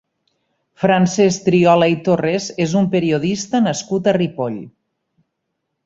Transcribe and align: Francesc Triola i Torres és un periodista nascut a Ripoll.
Francesc 0.83 1.43
Triola 1.49 1.91
i 1.95 1.99
Torres 2.09 2.49
és 2.67 2.75
un 2.83 2.89
periodista 2.97 3.65
nascut 3.69 4.11
a 4.15 4.19
Ripoll. 4.23 4.61